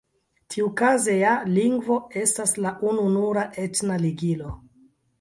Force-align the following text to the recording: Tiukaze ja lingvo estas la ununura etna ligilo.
Tiukaze 0.53 1.17
ja 1.19 1.35
lingvo 1.59 1.99
estas 2.23 2.57
la 2.67 2.75
ununura 2.95 3.47
etna 3.69 4.03
ligilo. 4.09 4.61